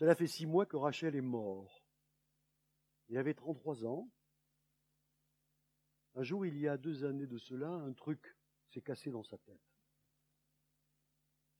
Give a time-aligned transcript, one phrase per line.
[0.00, 1.84] Cela fait six mois que Rachel est mort.
[3.10, 4.10] Il avait 33 ans.
[6.14, 8.34] Un jour, il y a deux années de cela, un truc
[8.70, 9.60] s'est cassé dans sa tête.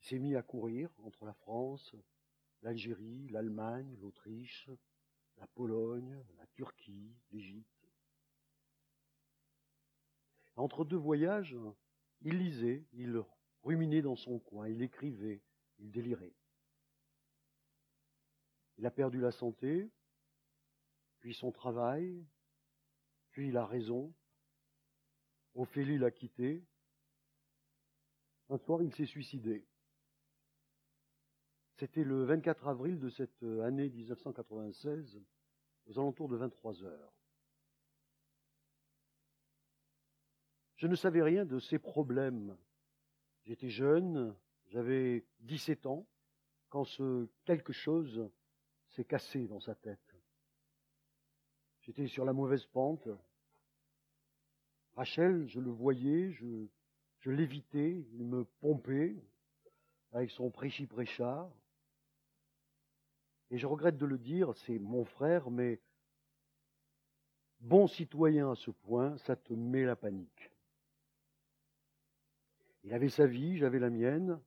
[0.00, 1.94] Il s'est mis à courir entre la France,
[2.62, 4.70] l'Algérie, l'Allemagne, l'Autriche,
[5.36, 7.86] la Pologne, la Turquie, l'Égypte.
[10.56, 11.58] Entre deux voyages,
[12.22, 13.22] il lisait, il
[13.64, 15.42] ruminait dans son coin, il écrivait,
[15.78, 16.39] il délirait.
[18.80, 19.90] Il a perdu la santé,
[21.18, 22.24] puis son travail,
[23.30, 24.10] puis la raison.
[25.54, 26.64] Ophélie l'a quitté.
[28.48, 29.66] Un soir, il s'est suicidé.
[31.74, 35.20] C'était le 24 avril de cette année 1996,
[35.84, 37.12] aux alentours de 23 heures.
[40.76, 42.56] Je ne savais rien de ces problèmes.
[43.44, 44.34] J'étais jeune,
[44.68, 46.06] j'avais 17 ans,
[46.70, 48.30] quand ce quelque chose
[48.90, 50.14] s'est cassé dans sa tête.
[51.82, 53.08] J'étais sur la mauvaise pente.
[54.94, 59.16] Rachel, je le voyais, je, l'évitais, il me pompait
[60.12, 61.50] avec son prêchi-prêchard.
[63.50, 65.80] Et je regrette de le dire, c'est mon frère, mais
[67.60, 70.50] bon citoyen à ce point, ça te met la panique.
[72.84, 74.40] Il avait sa vie, j'avais la mienne.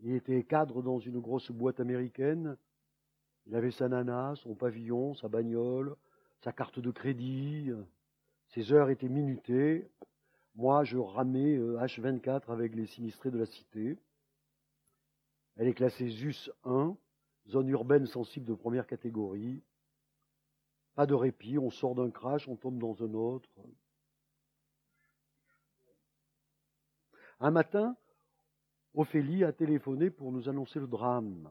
[0.00, 2.56] Il était cadre dans une grosse boîte américaine.
[3.48, 5.96] Il avait sa nana, son pavillon, sa bagnole,
[6.40, 7.70] sa carte de crédit.
[8.48, 9.90] Ses heures étaient minutées.
[10.54, 13.96] Moi, je ramais H24 euh, avec les sinistrés de la cité.
[15.56, 16.96] Elle est classée ZUS 1
[17.48, 19.62] zone urbaine sensible de première catégorie.
[20.94, 23.48] Pas de répit, on sort d'un crash, on tombe dans un autre.
[27.40, 27.96] Un matin,
[28.94, 31.48] Ophélie a téléphoné pour nous annoncer le drame.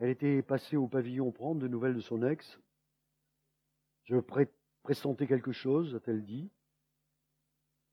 [0.00, 2.58] Elle était passée au pavillon prendre de nouvelles de son ex.
[4.04, 4.16] Je
[4.82, 6.50] pressentais quelque chose, a-t-elle dit.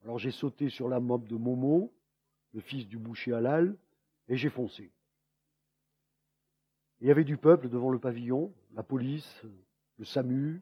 [0.03, 1.93] Alors j'ai sauté sur la mob de Momo,
[2.53, 3.75] le fils du boucher halal,
[4.29, 4.89] et j'ai foncé.
[7.01, 9.43] Il y avait du peuple devant le pavillon, la police,
[9.97, 10.61] le SAMU,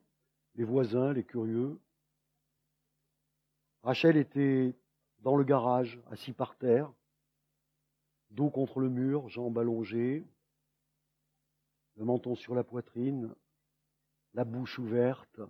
[0.56, 1.80] les voisins, les curieux.
[3.84, 4.74] Rachel était
[5.20, 6.92] dans le garage, assis par terre,
[8.32, 10.26] dos contre le mur, jambes allongées,
[11.96, 13.34] le menton sur la poitrine,
[14.34, 15.42] la bouche ouverte.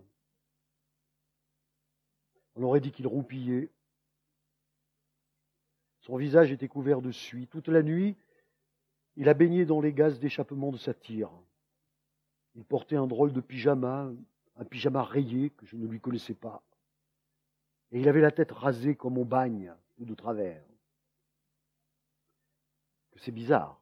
[2.55, 3.71] On aurait dit qu'il roupillait.
[6.01, 7.47] Son visage était couvert de suie.
[7.47, 8.15] Toute la nuit,
[9.15, 11.31] il a baigné dans les gaz d'échappement de sa tire.
[12.53, 14.11] Il portait un drôle de pyjama,
[14.55, 16.63] un pyjama rayé que je ne lui connaissais pas.
[17.91, 20.63] Et il avait la tête rasée comme au bagne, ou de travers.
[23.17, 23.81] C'est bizarre.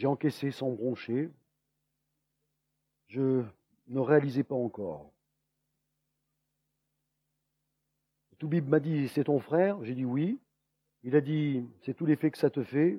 [0.00, 1.30] J'ai encaissé sans broncher.
[3.08, 3.44] Je
[3.88, 5.12] ne réalisais pas encore.
[8.38, 9.84] Toubib m'a dit, c'est ton frère?
[9.84, 10.40] J'ai dit oui.
[11.02, 12.98] Il a dit, c'est tout l'effet que ça te fait.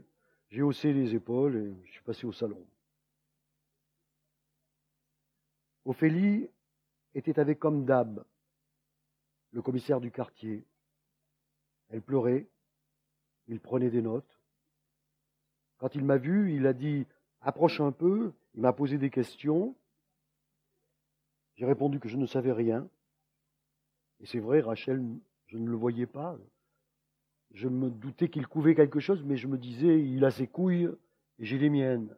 [0.51, 2.63] J'ai haussé les épaules et je suis passé au salon.
[5.85, 6.51] Ophélie
[7.15, 8.23] était avec comme d'hab,
[9.53, 10.63] le commissaire du quartier.
[11.89, 12.45] Elle pleurait,
[13.47, 14.40] il prenait des notes.
[15.81, 17.07] Quand il m'a vu, il a dit
[17.41, 19.75] approche un peu, il m'a posé des questions.
[21.55, 22.87] J'ai répondu que je ne savais rien.
[24.19, 25.03] Et c'est vrai, Rachel,
[25.47, 26.37] je ne le voyais pas.
[27.55, 30.87] Je me doutais qu'il couvait quelque chose, mais je me disais, il a ses couilles
[31.39, 32.15] et j'ai les miennes.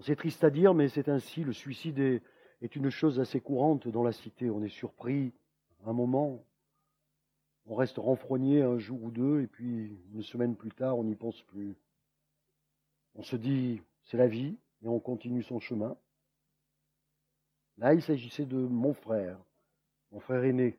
[0.00, 1.44] C'est triste à dire, mais c'est ainsi.
[1.44, 4.50] Le suicide est, une chose assez courante dans la cité.
[4.50, 5.32] On est surpris
[5.86, 6.44] un moment,
[7.66, 11.14] on reste renfrogné un jour ou deux, et puis une semaine plus tard, on n'y
[11.14, 11.76] pense plus.
[13.18, 15.96] On se dit, c'est la vie, et on continue son chemin.
[17.76, 19.38] Là, il s'agissait de mon frère,
[20.12, 20.78] mon frère aîné.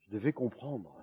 [0.00, 0.94] Je devais comprendre.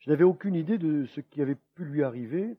[0.00, 2.58] Je n'avais aucune idée de ce qui avait pu lui arriver.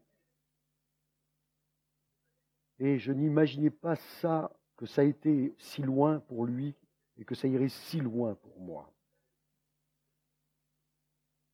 [2.80, 6.76] Et je n'imaginais pas ça, que ça a été si loin pour lui
[7.18, 8.92] et que ça irait si loin pour moi.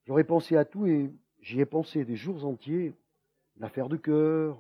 [0.05, 2.95] J'aurais pensé à tout et j'y ai pensé des jours entiers.
[3.61, 4.59] Une affaire de cœur,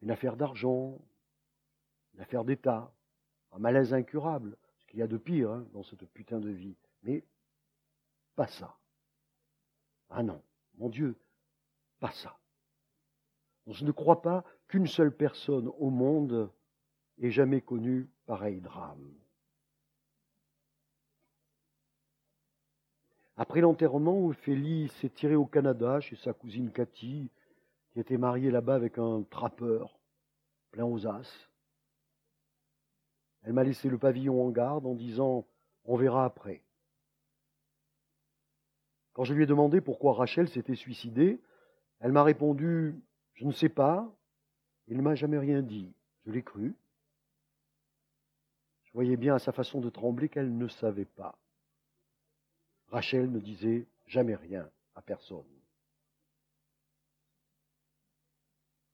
[0.00, 0.98] une affaire d'argent,
[2.14, 2.90] une affaire d'État,
[3.52, 6.74] un malaise incurable, ce qu'il y a de pire hein, dans cette putain de vie.
[7.02, 7.22] Mais
[8.34, 8.78] pas ça.
[10.08, 10.42] Ah non,
[10.78, 11.16] mon Dieu,
[12.00, 12.38] pas ça.
[13.66, 16.50] Je ne crois pas qu'une seule personne au monde
[17.20, 19.12] ait jamais connu pareil drame.
[23.36, 27.28] Après l'enterrement, Ophélie s'est tirée au Canada chez sa cousine Cathy,
[27.92, 29.98] qui était mariée là-bas avec un trappeur
[30.70, 31.48] plein aux as.
[33.42, 35.46] Elle m'a laissé le pavillon en garde en disant
[35.84, 36.62] On verra après.
[39.12, 41.40] Quand je lui ai demandé pourquoi Rachel s'était suicidée,
[42.00, 42.94] elle m'a répondu
[43.34, 44.10] Je ne sais pas,
[44.88, 45.92] il ne m'a jamais rien dit.
[46.24, 46.74] Je l'ai cru.
[48.84, 51.38] Je voyais bien à sa façon de trembler qu'elle ne savait pas.
[52.88, 55.61] Rachel ne disait jamais rien à personne.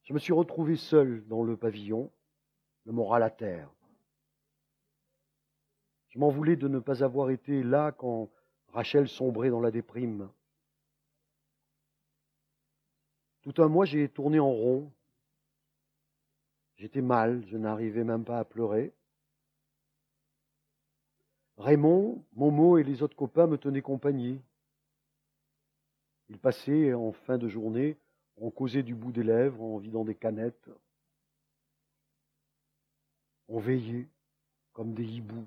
[0.09, 2.11] Je me suis retrouvé seul dans le pavillon,
[2.87, 3.71] le moral à terre.
[6.09, 8.31] Je m'en voulais de ne pas avoir été là quand
[8.69, 10.31] Rachel sombrait dans la déprime.
[13.43, 14.91] Tout un mois, j'ai tourné en rond.
[16.77, 18.95] J'étais mal, je n'arrivais même pas à pleurer.
[21.59, 24.41] Raymond, Momo et les autres copains me tenaient compagnie.
[26.31, 27.99] Ils passaient en fin de journée,
[28.41, 30.71] on causait du bout des lèvres en vidant des canettes.
[33.49, 34.09] On veillait
[34.73, 35.47] comme des hiboux.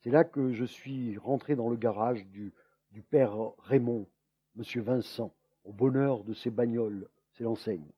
[0.00, 2.52] C'est là que je suis rentré dans le garage du,
[2.90, 4.06] du père Raymond,
[4.54, 7.90] monsieur Vincent, au bonheur de ses bagnoles, c'est l'enseigne.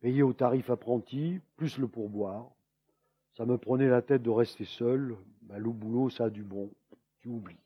[0.00, 2.50] Payé au tarif apprenti, plus le pourboire.
[3.36, 5.16] Ça me prenait la tête de rester seul.
[5.42, 6.70] Ben, le boulot, ça a du bon.
[7.20, 7.56] Tu oublies.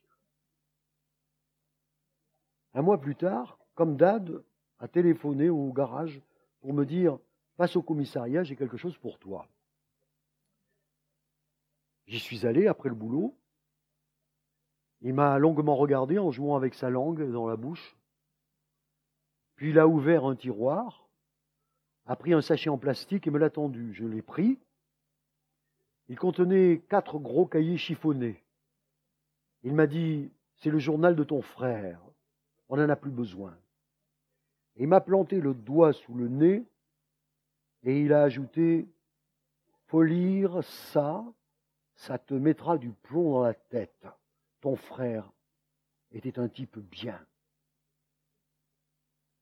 [2.74, 4.42] Un mois plus tard, comme Dad
[4.78, 6.20] a téléphoné au garage
[6.60, 7.18] pour me dire
[7.56, 9.46] Passe au commissariat, j'ai quelque chose pour toi.
[12.06, 13.36] J'y suis allé après le boulot.
[15.00, 17.96] Il m'a longuement regardé en jouant avec sa langue dans la bouche.
[19.54, 21.08] Puis il a ouvert un tiroir,
[22.06, 23.94] a pris un sachet en plastique et me l'a tendu.
[23.94, 24.58] Je l'ai pris.
[26.08, 28.42] Il contenait quatre gros cahiers chiffonnés.
[29.62, 32.00] Il m'a dit C'est le journal de ton frère.
[32.68, 33.56] On n'en a plus besoin.
[34.76, 36.64] il m'a planté le doigt sous le nez
[37.82, 38.88] et il a ajouté
[39.86, 41.24] Faut lire ça
[41.96, 44.06] ça te mettra du plomb dans la tête.
[44.60, 45.30] Ton frère
[46.12, 47.24] était un type bien.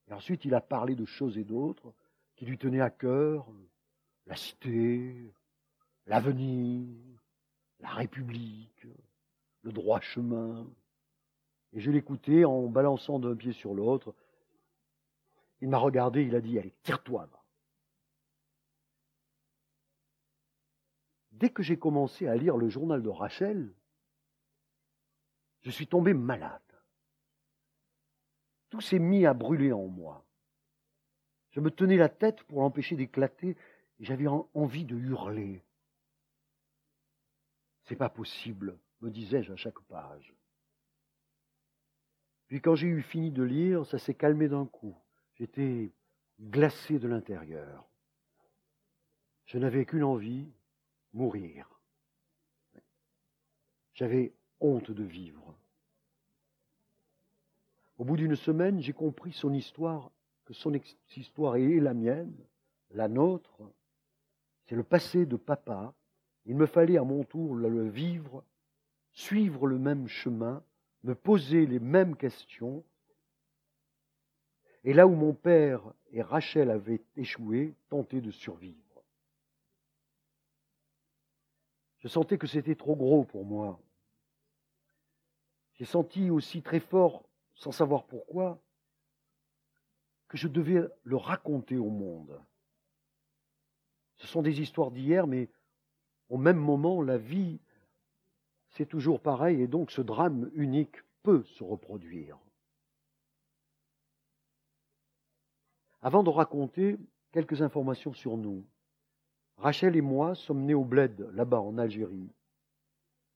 [0.09, 1.93] Et ensuite, il a parlé de choses et d'autres
[2.37, 3.47] qui lui tenaient à cœur,
[4.27, 5.33] la cité,
[6.07, 6.89] l'avenir,
[7.81, 8.87] la République,
[9.63, 10.67] le droit chemin.
[11.73, 14.15] Et je l'écoutais en balançant d'un pied sur l'autre.
[15.61, 17.29] Il m'a regardé, il a dit, allez, tire-toi,
[21.43, 23.75] dès que j'ai commencé à lire le journal de Rachel,
[25.63, 26.61] je suis tombé malade.
[28.71, 30.25] Tout s'est mis à brûler en moi.
[31.51, 33.57] Je me tenais la tête pour l'empêcher d'éclater
[33.99, 35.65] et j'avais envie de hurler.
[37.83, 40.33] C'est pas possible, me disais-je à chaque page.
[42.53, 44.95] Puis quand j'ai eu fini de lire, ça s'est calmé d'un coup.
[45.37, 45.91] J'étais
[46.39, 47.89] glacé de l'intérieur.
[49.47, 50.47] Je n'avais qu'une envie,
[51.15, 51.81] mourir.
[53.95, 55.57] J'avais honte de vivre.
[57.97, 60.11] Au bout d'une semaine, j'ai compris son histoire,
[60.45, 60.79] que son
[61.17, 62.37] histoire est la mienne,
[62.91, 63.63] la nôtre.
[64.67, 65.95] C'est le passé de papa.
[66.45, 68.45] Il me fallait à mon tour le vivre,
[69.11, 70.63] suivre le même chemin,
[71.03, 72.85] me poser les mêmes questions.
[74.85, 78.79] Et là où mon père et Rachel avaient échoué, tenter de survivre.
[81.99, 83.81] Je sentais que c'était trop gros pour moi.
[85.75, 88.61] J'ai senti aussi très fort, sans savoir pourquoi,
[90.29, 92.41] que je devais le raconter au monde.
[94.17, 95.49] Ce sont des histoires d'hier, mais
[96.29, 97.61] au même moment, la vie,
[98.73, 102.39] c'est toujours pareil, et donc ce drame unique peut se reproduire.
[106.01, 106.99] Avant de raconter
[107.31, 108.65] quelques informations sur nous,
[109.59, 112.31] Rachel et moi sommes nés au bled, là-bas en Algérie,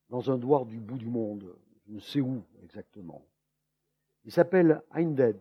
[0.08, 1.54] dans un douar du bout du monde,
[1.86, 3.22] je ne sais où exactement.
[4.24, 5.38] Il s'appelle Einded.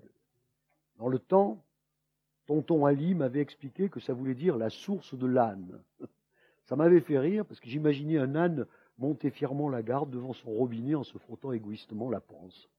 [0.98, 1.64] Dans le temps,
[2.46, 5.82] tonton Ali m'avait expliqué que ça voulait dire la source de l'âne.
[6.66, 10.52] Ça m'avait fait rire parce que j'imaginais un âne monter fièrement la garde devant son
[10.52, 12.70] robinet en se frottant égoïstement la panse.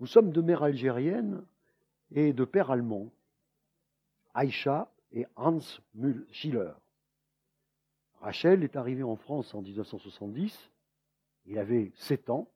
[0.00, 1.44] Nous sommes de mère algérienne
[2.10, 3.10] et de père allemand.
[4.34, 5.60] Aïcha et Hans
[6.30, 6.72] Schiller.
[8.20, 10.70] Rachel est arrivé en France en 1970,
[11.46, 12.48] il avait 7 ans,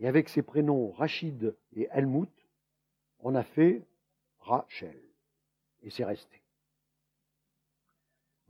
[0.00, 2.30] et avec ses prénoms Rachid et Helmut,
[3.20, 3.86] on a fait
[4.40, 5.00] Rachel,
[5.82, 6.39] et c'est resté.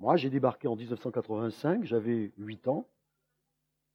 [0.01, 2.87] Moi, j'ai débarqué en 1985, j'avais 8 ans.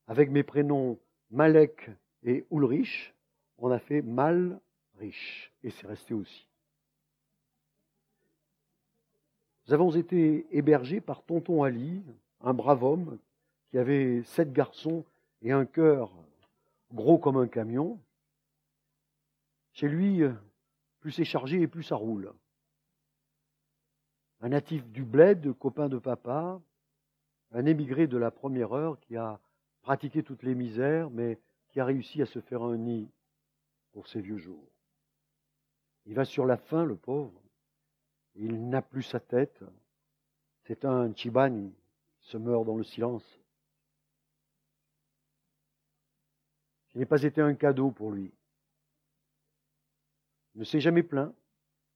[0.08, 1.00] Avec mes prénoms
[1.32, 1.90] Malek
[2.22, 3.16] et Ulrich,
[3.58, 5.52] on a fait Mal-Riche.
[5.64, 6.48] Et c'est resté aussi.
[9.68, 12.04] Nous avons été hébergés par Tonton Ali,
[12.42, 13.18] un brave homme
[13.72, 15.04] qui avait sept garçons
[15.42, 16.12] et un cœur
[16.94, 18.00] gros comme un camion.
[19.74, 20.22] Chez lui,
[21.00, 22.32] plus c'est chargé et plus ça roule.
[24.46, 26.62] Un natif du bled, copain de papa,
[27.50, 29.40] un émigré de la première heure qui a
[29.82, 33.10] pratiqué toutes les misères, mais qui a réussi à se faire un nid
[33.92, 34.70] pour ses vieux jours.
[36.06, 37.42] Il va sur la faim, le pauvre.
[38.36, 39.64] Il n'a plus sa tête.
[40.66, 41.74] C'est un Chibani,
[42.20, 43.40] se meurt dans le silence.
[46.90, 48.32] Je n'ai pas été un cadeau pour lui.
[50.54, 51.34] Il ne s'est jamais plaint.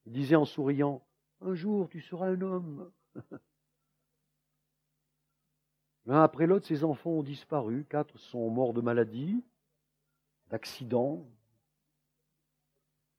[0.08, 1.06] Il disait en souriant
[1.42, 2.92] Un jour, tu seras un homme.
[6.06, 7.86] L'un après l'autre, ses enfants ont disparu.
[7.90, 9.44] Quatre sont morts de maladie,
[10.50, 11.26] d'accidents,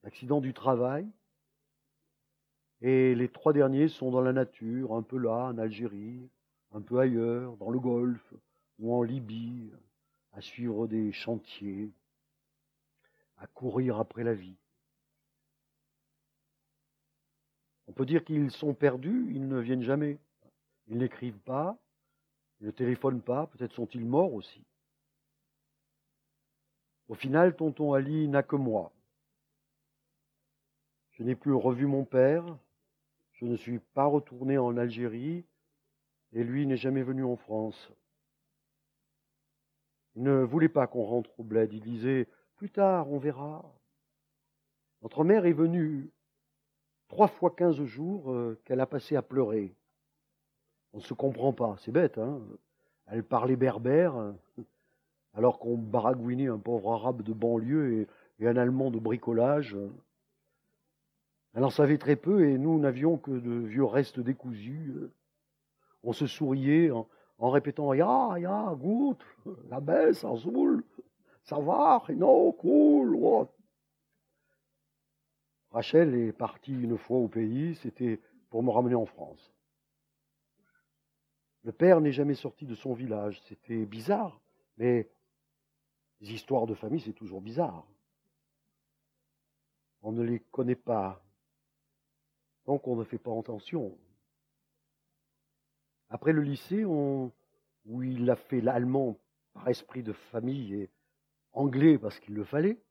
[0.02, 1.08] d'accidents du travail.
[2.82, 6.28] Et les trois derniers sont dans la nature, un peu là, en Algérie,
[6.72, 8.34] un peu ailleurs, dans le Golfe
[8.78, 9.70] ou en Libye,
[10.32, 11.90] à suivre des chantiers,
[13.36, 14.56] à courir après la vie.
[17.90, 20.16] On peut dire qu'ils sont perdus, ils ne viennent jamais.
[20.86, 21.76] Ils n'écrivent pas,
[22.60, 24.62] ils ne téléphonent pas, peut-être sont-ils morts aussi.
[27.08, 28.92] Au final, tonton Ali n'a que moi.
[31.10, 32.44] Je n'ai plus revu mon père,
[33.32, 35.44] je ne suis pas retourné en Algérie
[36.32, 37.90] et lui n'est jamais venu en France.
[40.14, 41.72] Il ne voulait pas qu'on rentre au bled.
[41.72, 43.64] Il disait Plus tard, on verra.
[45.02, 46.08] Notre mère est venue
[47.10, 49.74] trois fois quinze jours euh, qu'elle a passé à pleurer.
[50.92, 52.40] On ne se comprend pas, c'est bête, hein
[53.08, 54.14] Elle parlait berbère,
[55.34, 58.06] alors qu'on baragouinait un pauvre arabe de banlieue
[58.38, 59.76] et un allemand de bricolage.
[61.54, 64.94] Elle en savait très peu et nous n'avions que de vieux restes décousus.
[66.04, 67.06] On se souriait en,
[67.50, 69.18] répétant Ya, ya, gut,
[69.68, 70.24] la baisse,
[71.42, 73.48] ça va, non, cool.
[75.80, 78.20] Rachel est partie une fois au pays, c'était
[78.50, 79.50] pour me ramener en France.
[81.62, 84.42] Le père n'est jamais sorti de son village, c'était bizarre,
[84.76, 85.10] mais
[86.20, 87.86] les histoires de famille, c'est toujours bizarre.
[90.02, 91.24] On ne les connaît pas,
[92.66, 93.96] donc on ne fait pas attention.
[96.10, 97.32] Après le lycée, où
[97.86, 99.18] il a fait l'allemand
[99.54, 100.90] par esprit de famille et
[101.52, 102.82] anglais parce qu'il le fallait,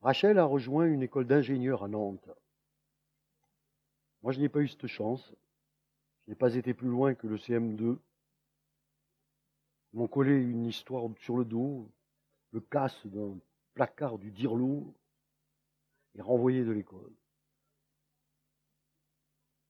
[0.00, 2.30] Rachel a rejoint une école d'ingénieur à Nantes.
[4.22, 5.34] Moi, je n'ai pas eu cette chance.
[6.24, 7.98] Je n'ai pas été plus loin que le CM2.
[9.92, 11.90] Ils m'ont collé une histoire sur le dos,
[12.50, 13.38] le casse d'un
[13.74, 14.94] placard du dirlo
[16.14, 17.12] et renvoyé de l'école.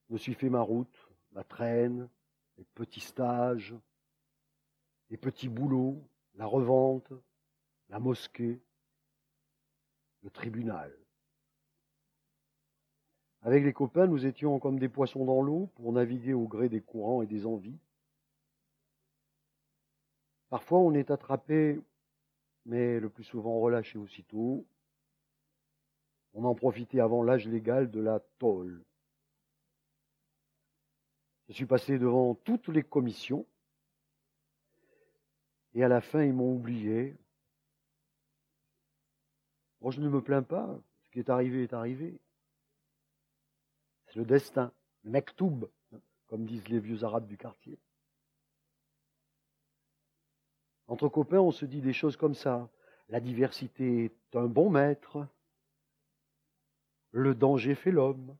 [0.09, 2.09] Je me suis fait ma route, ma traîne,
[2.57, 3.75] les petits stages,
[5.11, 6.03] les petits boulots,
[6.35, 7.13] la revente,
[7.89, 8.61] la mosquée,
[10.31, 10.93] tribunal.
[13.43, 16.81] Avec les copains, nous étions comme des poissons dans l'eau pour naviguer au gré des
[16.81, 17.79] courants et des envies.
[20.49, 21.81] Parfois, on est attrapé,
[22.65, 24.67] mais le plus souvent relâché aussitôt.
[26.35, 28.85] On en profitait avant l'âge légal de la tôle.
[31.49, 33.47] Je suis passé devant toutes les commissions
[35.77, 37.15] et à la fin, ils m'ont oublié.
[39.91, 40.79] Je ne me plains pas.
[41.05, 42.19] Ce qui est arrivé est arrivé.
[44.07, 44.73] C'est le destin,
[45.05, 45.69] le mektoub,
[46.27, 47.79] comme disent les vieux arabes du quartier.
[50.89, 52.69] Entre copains, on se dit des choses comme ça.
[53.09, 55.27] La diversité est un bon maître.
[57.11, 58.37] Le danger fait l'homme.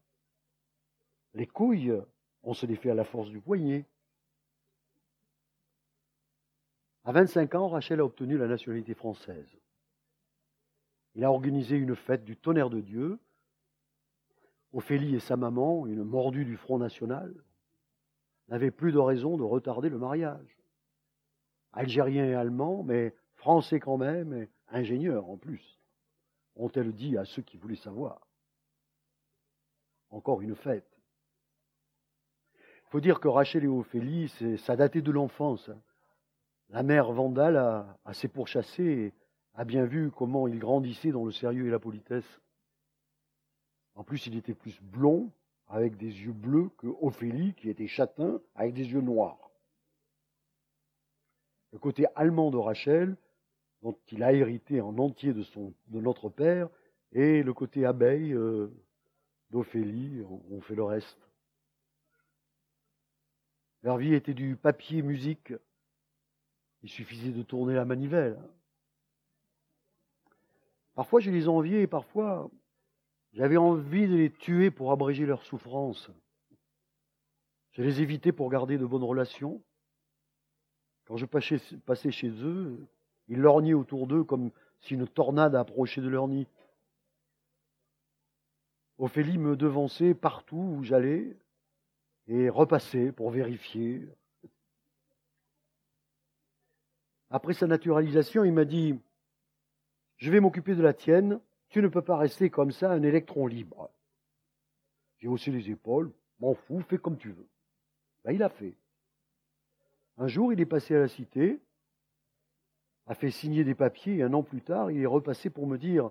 [1.35, 2.01] Les couilles
[2.47, 3.85] on se les fait à la force du poignet.
[7.05, 9.59] À 25 ans, Rachel a obtenu la nationalité française.
[11.17, 13.19] Il a organisé une fête du tonnerre de Dieu.
[14.75, 17.35] Ophélie et sa maman, une mordue du Front National,
[18.49, 20.59] n'avaient plus de raison de retarder le mariage.
[21.73, 25.81] Algérien et allemand, mais français quand même, et ingénieur en plus,
[26.55, 28.27] ont-elles dit à ceux qui voulaient savoir.
[30.11, 31.01] Encore une fête.
[32.55, 35.71] Il faut dire que Rachel et Ophélie, ça datait de l'enfance.
[36.69, 39.15] La mère Vandale a, assez pourchassé et
[39.57, 42.41] a bien vu comment il grandissait dans le sérieux et la politesse.
[43.95, 45.33] En plus, il était plus blond
[45.69, 49.51] avec des yeux bleus que Ophélie, qui était châtain, avec des yeux noirs.
[51.73, 53.17] Le côté allemand de Rachel,
[53.83, 56.69] dont il a hérité en entier de, son, de notre père,
[57.13, 58.69] et le côté abeille euh,
[59.51, 61.19] d'Ophélie, on fait le reste.
[63.83, 65.55] Leur vie était du papier musique.
[66.83, 68.39] Il suffisait de tourner la manivelle.
[70.97, 72.51] Parfois, je les enviais et parfois,
[73.35, 76.11] j'avais envie de les tuer pour abréger leur souffrance.
[77.73, 79.63] Je les évitais pour garder de bonnes relations.
[81.05, 82.79] Quand je passais chez eux,
[83.29, 84.51] ils lorgnaient autour d'eux comme
[84.81, 86.49] si une tornade approchait de leur nid.
[88.97, 91.37] Ophélie me devançait partout où j'allais
[92.27, 94.09] et repassait pour vérifier.
[97.29, 98.99] Après sa naturalisation, il m'a dit
[100.17, 103.47] Je vais m'occuper de la tienne, tu ne peux pas rester comme ça, un électron
[103.47, 103.91] libre.
[105.19, 107.49] J'ai haussé les épaules, m'en fous, fais comme tu veux.
[108.25, 108.75] Ben, il a fait.
[110.19, 111.61] Un jour, il est passé à la cité,
[113.07, 115.77] a fait signer des papiers, et un an plus tard, il est repassé pour me
[115.77, 116.11] dire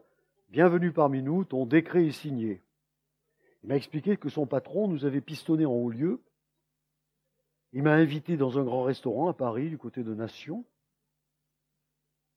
[0.49, 2.61] Bienvenue parmi nous, ton décret est signé.
[3.63, 6.21] Il m'a expliqué que son patron nous avait pistonné en haut lieu.
[7.73, 10.63] Il m'a invité dans un grand restaurant à Paris, du côté de Nation.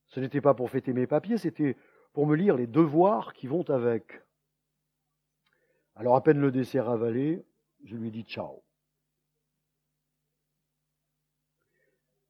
[0.09, 1.77] Ce n'était pas pour fêter mes papiers, c'était
[2.13, 4.23] pour me lire les devoirs qui vont avec.
[5.95, 7.45] Alors à peine le dessert avalé,
[7.85, 8.63] je lui ai dit ciao.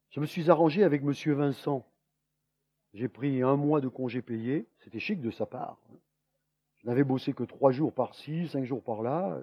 [0.09, 1.13] Je me suis arrangé avec M.
[1.35, 1.85] Vincent.
[2.93, 5.79] J'ai pris un mois de congé payé, c'était chic de sa part.
[6.77, 9.39] Je n'avais bossé que trois jours par-ci, cinq jours par-là,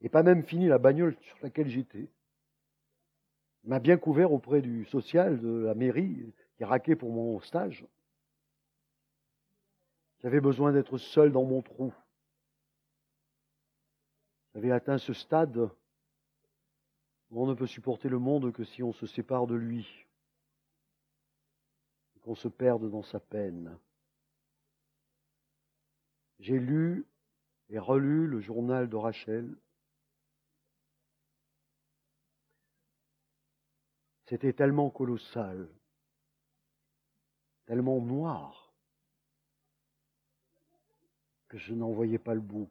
[0.00, 2.08] et pas même fini la bagnole sur laquelle j'étais.
[3.64, 7.86] Il m'a bien couvert auprès du social de la mairie qui raquait pour mon stage.
[10.20, 11.92] J'avais besoin d'être seul dans mon trou.
[14.54, 15.58] J'avais atteint ce stade
[17.30, 20.06] où on ne peut supporter le monde que si on se sépare de lui,
[22.22, 23.78] qu'on se perde dans sa peine.
[26.38, 27.06] J'ai lu
[27.68, 29.54] et relu le journal de Rachel.
[34.26, 35.68] C'était tellement colossal,
[37.66, 38.64] tellement noir
[41.58, 42.70] je n'en voyais pas le bout.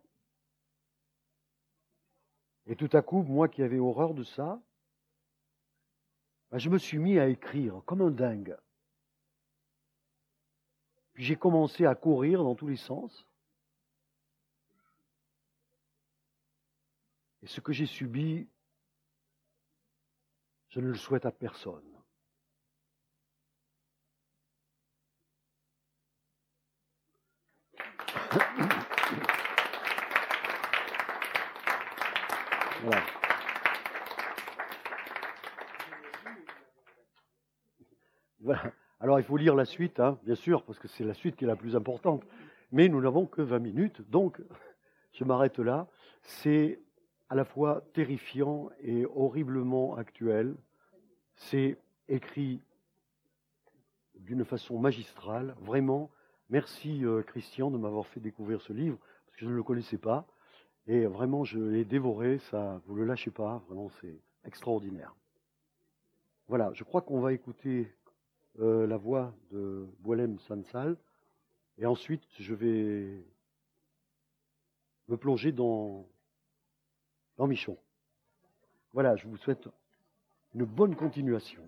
[2.65, 4.61] Et tout à coup, moi qui avais horreur de ça,
[6.51, 8.57] ben, je me suis mis à écrire comme un dingue.
[11.13, 13.27] Puis j'ai commencé à courir dans tous les sens.
[17.41, 18.47] Et ce que j'ai subi,
[20.69, 21.92] je ne le souhaite à personne.
[38.39, 38.61] Voilà.
[38.99, 41.43] Alors il faut lire la suite, hein, bien sûr, parce que c'est la suite qui
[41.43, 42.23] est la plus importante.
[42.71, 44.41] Mais nous n'avons que 20 minutes, donc
[45.11, 45.87] je m'arrête là.
[46.21, 46.79] C'est
[47.29, 50.55] à la fois terrifiant et horriblement actuel.
[51.35, 52.61] C'est écrit
[54.15, 56.09] d'une façon magistrale, vraiment.
[56.49, 59.97] Merci euh, Christian de m'avoir fait découvrir ce livre, parce que je ne le connaissais
[59.97, 60.27] pas.
[60.87, 65.15] Et vraiment, je l'ai dévoré, ça, vous le lâchez pas, vraiment, c'est extraordinaire.
[66.47, 67.91] Voilà, je crois qu'on va écouter
[68.59, 70.97] euh, la voix de Boilem Sansal,
[71.77, 73.23] et ensuite je vais
[75.07, 76.05] me plonger dans,
[77.37, 77.77] dans Michon.
[78.91, 79.67] Voilà, je vous souhaite
[80.53, 81.67] une bonne continuation.